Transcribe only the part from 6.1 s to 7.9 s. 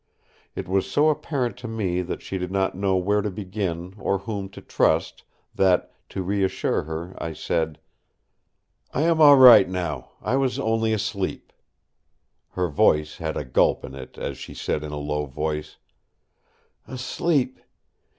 reassure her, I said: